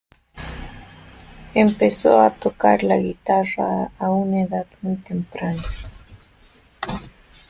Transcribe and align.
Empezó 1.53 2.21
a 2.21 2.31
tocar 2.33 2.81
la 2.81 2.97
guitarra 2.97 3.91
a 3.99 4.09
una 4.09 4.41
edad 4.45 4.65
muy 4.81 4.95
temprana. 4.95 5.61